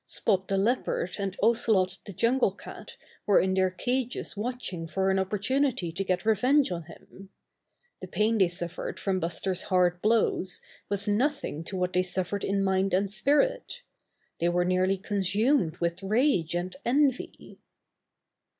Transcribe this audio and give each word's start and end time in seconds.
Spot 0.07 0.47
the 0.47 0.57
Leopard 0.57 1.17
and 1.19 1.37
Ocelot 1.43 1.99
the 2.07 2.11
Jungle 2.11 2.53
Cat 2.53 2.97
were 3.27 3.39
in 3.39 3.53
their 3.53 3.69
cages 3.69 4.35
watching 4.35 4.87
for 4.87 5.11
an 5.11 5.19
opportunity 5.19 5.91
to 5.91 6.03
get 6.03 6.25
revenge 6.25 6.71
on 6.71 6.85
him. 6.85 7.29
The 8.01 8.07
pain 8.07 8.39
they 8.39 8.47
suffered 8.47 8.99
from 8.99 9.19
Buster's 9.19 9.61
hard 9.69 10.01
blows 10.01 10.59
was 10.89 11.07
nothing 11.07 11.63
to 11.65 11.77
what 11.77 11.93
they 11.93 12.01
suffered 12.01 12.43
in 12.43 12.65
Buster 12.65 12.85
Becomes 12.89 13.11
a 13.11 13.15
Trick 13.21 13.25
Bear 13.25 13.41
81 13.41 13.45
mind 13.45 13.53
and 13.53 13.59
spirit. 13.67 13.81
They 14.39 14.49
were 14.49 14.65
nearly 14.65 14.97
consumed 14.97 15.77
with 15.77 16.01
rage 16.01 16.55
and 16.55 16.75
envy. 16.83 17.59